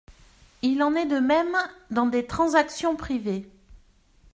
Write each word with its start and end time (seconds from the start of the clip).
Il 0.63 0.81
en 0.81 0.95
est 0.95 1.05
de 1.05 1.19
même 1.19 1.55
dans 1.91 2.07
des 2.07 2.25
transactions 2.25 2.95
privées. 2.95 3.47